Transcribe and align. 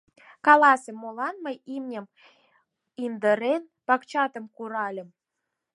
Каласе, 0.45 0.91
молан 1.01 1.35
мый, 1.45 1.55
имньым 1.75 2.05
индырен, 3.03 3.63
пакчатым 3.87 4.45
куральым? 4.55 5.09